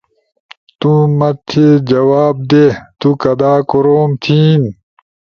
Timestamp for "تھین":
4.23-4.61